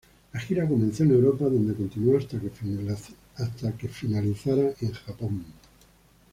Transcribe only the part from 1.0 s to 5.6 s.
en Europa, donde continuó hasta que finalizara en Japón.